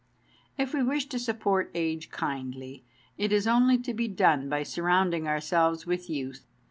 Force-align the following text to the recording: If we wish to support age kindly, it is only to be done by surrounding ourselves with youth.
If 0.57 0.73
we 0.73 0.81
wish 0.81 1.05
to 1.09 1.19
support 1.19 1.69
age 1.75 2.09
kindly, 2.09 2.83
it 3.19 3.31
is 3.31 3.45
only 3.45 3.77
to 3.77 3.93
be 3.93 4.07
done 4.07 4.49
by 4.49 4.63
surrounding 4.63 5.27
ourselves 5.27 5.85
with 5.85 6.09
youth. 6.09 6.43